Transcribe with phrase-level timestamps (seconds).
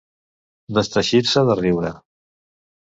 [0.79, 1.95] Desteixir-se de riure.